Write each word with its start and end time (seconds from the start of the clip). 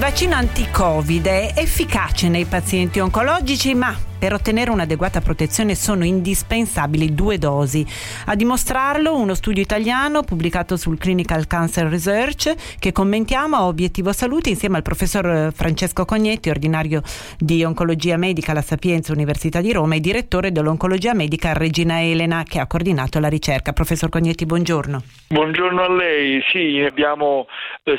Il 0.00 0.06
vaccino 0.06 0.34
anti-Covid 0.34 1.26
è 1.26 1.52
efficace 1.56 2.30
nei 2.30 2.46
pazienti 2.46 3.00
oncologici, 3.00 3.74
ma 3.74 3.94
per 4.18 4.32
ottenere 4.34 4.70
un'adeguata 4.70 5.20
protezione 5.20 5.74
sono 5.74 6.04
indispensabili 6.04 7.14
due 7.14 7.38
dosi. 7.38 7.86
A 8.26 8.34
dimostrarlo 8.34 9.14
uno 9.14 9.34
studio 9.34 9.62
italiano 9.62 10.22
pubblicato 10.22 10.76
sul 10.76 10.98
Clinical 10.98 11.46
Cancer 11.46 11.86
Research 11.86 12.78
che 12.78 12.92
commentiamo 12.92 13.56
a 13.56 13.66
Obiettivo 13.66 14.12
Salute 14.12 14.50
insieme 14.50 14.76
al 14.76 14.82
professor 14.82 15.52
Francesco 15.54 16.04
Cognetti, 16.04 16.50
ordinario 16.50 17.02
di 17.38 17.64
oncologia 17.64 18.16
medica 18.18 18.52
alla 18.52 18.62
Sapienza 18.62 19.12
Università 19.12 19.60
di 19.62 19.72
Roma 19.72 19.94
e 19.94 20.00
direttore 20.00 20.52
dell'oncologia 20.52 21.14
medica 21.14 21.52
Regina 21.54 22.02
Elena 22.02 22.42
che 22.46 22.58
ha 22.58 22.66
coordinato 22.66 23.20
la 23.20 23.28
ricerca. 23.28 23.72
Professor 23.72 24.08
Cognetti, 24.08 24.44
buongiorno. 24.44 25.02
Buongiorno 25.28 25.82
a 25.82 25.92
lei. 25.94 26.42
Sì, 26.50 26.84
abbiamo 26.86 27.46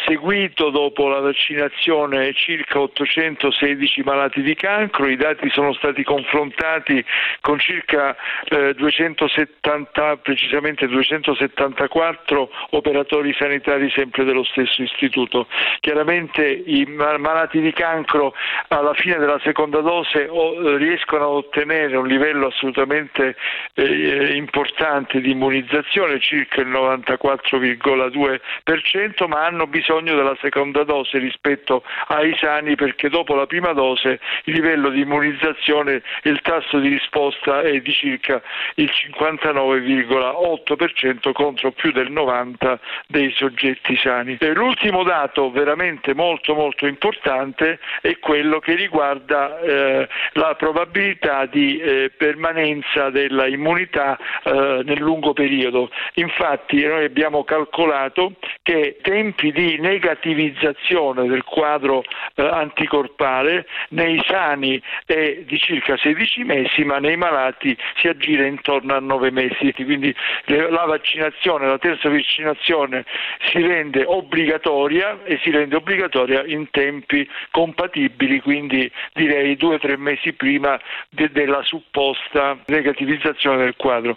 seguito 0.05 0.69
dopo 0.69 1.07
la 1.07 1.19
vaccinazione 1.19 2.33
circa 2.33 2.79
816 2.79 4.03
malati 4.03 4.41
di 4.41 4.53
cancro, 4.55 5.07
i 5.07 5.15
dati 5.15 5.49
sono 5.49 5.73
stati 5.73 6.03
confrontati 6.03 7.03
con 7.41 7.57
circa 7.59 8.15
eh, 8.45 8.73
270, 8.75 10.17
precisamente 10.17 10.87
274 10.87 12.49
operatori 12.71 13.33
sanitari 13.33 13.89
sempre 13.91 14.23
dello 14.23 14.43
stesso 14.43 14.83
istituto. 14.83 15.47
Chiaramente 15.79 16.45
i 16.45 16.85
malati 16.85 17.59
di 17.59 17.73
cancro 17.73 18.35
alla 18.67 18.93
fine 18.93 19.17
della 19.17 19.39
seconda 19.43 19.79
dose 19.81 20.25
eh, 20.25 20.77
riescono 20.77 21.23
a 21.23 21.29
ottenere 21.29 21.97
un 21.97 22.05
livello 22.07 22.45
assolutamente 22.47 23.35
eh, 23.73 24.35
importante 24.35 25.21
di 25.21 25.31
immunizzazione, 25.31 26.19
circa 26.19 26.61
il 26.61 26.67
94,2%, 26.67 29.27
ma 29.27 29.45
hanno 29.45 29.69
bisogno 29.71 30.15
della 30.15 30.37
seconda 30.39 30.83
dose 30.83 31.17
rispetto 31.17 31.83
ai 32.09 32.37
sani 32.37 32.75
perché 32.75 33.09
dopo 33.09 33.33
la 33.33 33.47
prima 33.47 33.73
dose 33.73 34.19
il 34.43 34.53
livello 34.53 34.89
di 34.89 35.01
immunizzazione 35.01 36.03
il 36.23 36.41
tasso 36.41 36.77
di 36.77 36.89
risposta 36.89 37.61
è 37.61 37.79
di 37.79 37.91
circa 37.91 38.39
il 38.75 38.91
59,8% 39.17 41.31
contro 41.31 41.71
più 41.71 41.91
del 41.91 42.11
90% 42.11 42.77
dei 43.07 43.31
soggetti 43.31 43.97
sani. 43.97 44.37
L'ultimo 44.53 45.01
dato 45.03 45.49
veramente 45.51 46.13
molto 46.13 46.53
molto 46.53 46.85
importante 46.85 47.79
è 48.01 48.19
quello 48.19 48.59
che 48.59 48.75
riguarda 48.75 49.59
eh, 49.59 50.07
la 50.33 50.53
probabilità 50.55 51.45
di 51.45 51.79
eh, 51.79 52.11
permanenza 52.15 53.09
della 53.09 53.47
immunità 53.47 54.17
eh, 54.43 54.81
nel 54.83 54.99
lungo 54.99 55.33
periodo. 55.33 55.89
Infatti 56.15 56.85
noi 56.85 57.05
abbiamo 57.05 57.43
calcolato 57.43 58.33
che 58.61 58.97
tempi 59.01 59.51
di 59.51 59.60
negativizzazione 59.79 61.27
del 61.27 61.43
quadro 61.43 62.03
eh, 62.35 62.43
anticorpale 62.43 63.65
nei 63.89 64.21
sani 64.25 64.81
è 65.05 65.43
di 65.45 65.57
circa 65.57 65.81
circa 65.81 65.97
16 65.97 66.43
mesi, 66.43 66.83
ma 66.83 66.99
nei 66.99 67.17
malati 67.17 67.75
si 67.95 68.07
aggira 68.07 68.45
intorno 68.45 68.93
a 68.93 68.99
9 68.99 69.31
mesi. 69.31 69.73
Quindi 69.73 70.13
la 70.45 70.85
vaccinazione, 70.85 71.67
la 71.67 71.77
terza 71.77 72.09
vaccinazione 72.09 73.05
si 73.51 73.61
rende 73.61 74.03
obbligatoria 74.05 75.23
e 75.23 75.39
si 75.41 75.49
rende 75.49 75.75
obbligatoria 75.75 76.43
in 76.45 76.69
tempi 76.69 77.27
compatibili, 77.49 78.39
quindi 78.41 78.91
direi 79.13 79.55
2-3 79.55 79.97
mesi 79.97 80.33
prima 80.33 80.79
de- 81.09 81.31
della 81.31 81.63
supposta 81.63 82.57
negativizzazione 82.67 83.57
del 83.57 83.75
quadro. 83.75 84.15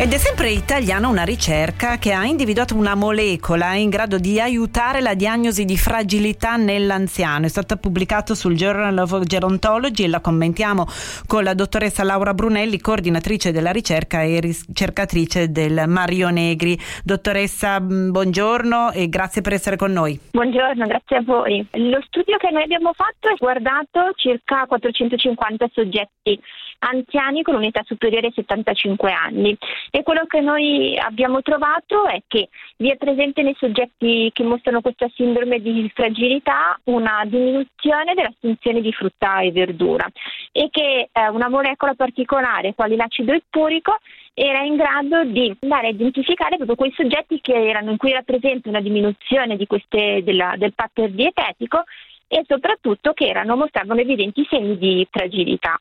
Ed 0.00 0.14
è 0.14 0.16
sempre 0.16 0.48
italiana 0.48 1.08
una 1.08 1.24
ricerca 1.24 1.98
che 1.98 2.14
ha 2.14 2.24
individuato 2.24 2.74
una 2.74 2.94
molecola 2.94 3.74
in 3.74 3.90
grado 3.90 4.16
di 4.16 4.40
aiutare 4.40 5.02
la 5.02 5.12
diagnosi 5.12 5.66
di 5.66 5.76
fragilità 5.76 6.56
nell'anziano. 6.56 7.44
È 7.44 7.50
stata 7.50 7.76
pubblicata 7.76 8.34
sul 8.34 8.54
Journal 8.54 8.96
of 8.96 9.20
Gerontology 9.24 10.04
e 10.04 10.08
la 10.08 10.22
commentiamo 10.22 10.86
con 11.26 11.44
la 11.44 11.52
dottoressa 11.52 12.02
Laura 12.02 12.32
Brunelli, 12.32 12.80
coordinatrice 12.80 13.52
della 13.52 13.72
ricerca 13.72 14.22
e 14.22 14.40
ricercatrice 14.40 15.50
del 15.50 15.84
Mario 15.86 16.30
Negri. 16.30 16.78
Dottoressa, 17.04 17.78
buongiorno 17.78 18.92
e 18.92 19.06
grazie 19.10 19.42
per 19.42 19.52
essere 19.52 19.76
con 19.76 19.92
noi. 19.92 20.18
Buongiorno, 20.30 20.86
grazie 20.86 21.18
a 21.18 21.22
voi. 21.22 21.66
Lo 21.72 22.00
studio 22.06 22.38
che 22.38 22.48
noi 22.50 22.62
abbiamo 22.62 22.94
fatto 22.94 23.28
è 23.28 23.36
guardato 23.36 24.12
circa 24.16 24.64
450 24.66 25.68
soggetti 25.70 26.40
anziani 26.80 27.42
con 27.42 27.54
un'età 27.54 27.82
superiore 27.84 28.28
ai 28.28 28.32
75 28.34 29.12
anni 29.12 29.56
e 29.90 30.02
quello 30.02 30.24
che 30.26 30.40
noi 30.40 30.98
abbiamo 30.98 31.42
trovato 31.42 32.06
è 32.06 32.22
che 32.26 32.48
vi 32.76 32.90
è 32.90 32.96
presente 32.96 33.42
nei 33.42 33.54
soggetti 33.58 34.30
che 34.32 34.42
mostrano 34.42 34.80
questa 34.80 35.08
sindrome 35.14 35.60
di 35.60 35.90
fragilità 35.94 36.78
una 36.84 37.22
diminuzione 37.26 38.14
dell'assunzione 38.14 38.80
di 38.80 38.92
frutta 38.92 39.40
e 39.40 39.52
verdura 39.52 40.08
e 40.52 40.68
che 40.70 41.08
eh, 41.12 41.28
una 41.28 41.48
molecola 41.48 41.94
particolare 41.94 42.74
quale 42.74 42.96
l'acido 42.96 43.32
ippurico 43.32 43.98
era 44.32 44.62
in 44.62 44.76
grado 44.76 45.24
di 45.24 45.54
andare 45.60 45.88
a 45.88 45.90
identificare 45.90 46.56
proprio 46.56 46.76
quei 46.76 46.92
soggetti 46.96 47.40
erano, 47.52 47.90
in 47.90 47.96
cui 47.96 48.10
era 48.10 48.22
presente 48.22 48.68
una 48.68 48.80
diminuzione 48.80 49.56
queste, 49.66 50.22
della, 50.24 50.54
del 50.56 50.72
pattern 50.72 51.14
dietetico 51.14 51.84
e 52.26 52.44
soprattutto 52.46 53.12
che 53.12 53.26
erano, 53.26 53.56
mostravano 53.56 54.00
evidenti 54.00 54.46
segni 54.48 54.78
di 54.78 55.06
fragilità. 55.10 55.78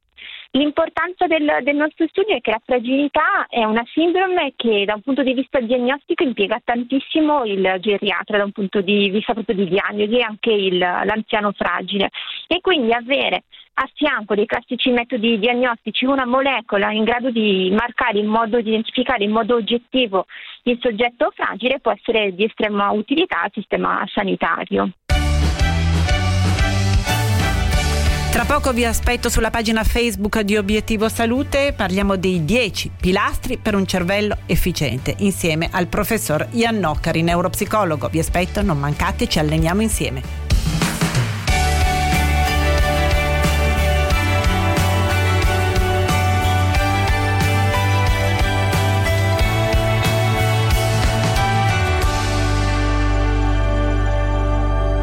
L'importanza 0.52 1.28
del, 1.28 1.60
del, 1.62 1.76
nostro 1.76 2.08
studio 2.08 2.36
è 2.36 2.42
che 2.42 2.50
la 2.50 2.62
fragilità 2.66 3.46
è 3.48 3.64
una 3.66 3.84
sindrome 3.94 4.54
che 4.56 4.84
da 4.84 4.96
un 4.96 5.02
punto 5.02 5.22
di 5.22 5.34
vista 5.34 5.60
diagnostico 5.60 6.24
impiega 6.24 6.60
tantissimo 6.64 7.46
il 7.46 7.78
geriatra, 7.80 8.38
da 8.38 8.46
un 8.46 8.52
punto 8.52 8.82
di 8.82 9.12
vista 9.12 9.34
proprio 9.34 9.58
di 9.58 9.70
diagnosi 9.70 10.18
e 10.18 10.24
anche 10.24 10.52
il, 10.52 10.80
l'anziano 10.80 11.52
fragile. 11.52 12.10
E 12.48 12.62
quindi 12.62 12.92
avere 12.94 13.44
a 13.82 13.90
fianco 13.94 14.34
dei 14.34 14.48
classici 14.48 14.90
metodi 14.90 15.38
diagnostici 15.38 16.06
una 16.06 16.26
molecola 16.26 16.92
in 16.92 17.04
grado 17.04 17.30
di 17.30 17.70
marcare 17.72 18.18
in 18.18 18.28
modo 18.28 18.60
di 18.60 18.70
identificare 18.70 19.24
in 19.24 19.32
modo 19.32 19.56
oggettivo 19.56 20.26
il 20.64 20.80
soggetto 20.82 21.32
fragile 21.34 21.80
può 21.80 21.92
essere 21.92 22.34
di 22.34 22.44
estrema 22.44 22.90
utilità 22.90 23.44
al 23.44 23.52
sistema 23.54 24.04
sanitario. 24.08 24.90
Tra 28.32 28.46
poco 28.46 28.72
vi 28.74 28.86
aspetto 28.86 29.28
sulla 29.28 29.50
pagina 29.50 29.84
Facebook 29.84 30.42
di 30.42 30.56
Obiettivo 30.56 31.10
Salute, 31.10 31.74
parliamo 31.76 32.16
dei 32.16 32.46
10 32.46 32.92
pilastri 33.02 33.58
per 33.58 33.74
un 33.74 33.88
cervello 33.88 34.38
efficiente, 34.46 35.16
insieme 35.18 35.68
al 35.72 35.88
professor 35.88 36.48
Ian 36.52 36.78
Noccari, 36.78 37.24
neuropsicologo. 37.24 38.08
Vi 38.08 38.20
aspetto, 38.20 38.62
non 38.62 38.78
mancate, 38.78 39.28
ci 39.28 39.40
alleniamo 39.40 39.82
insieme. 39.82 40.39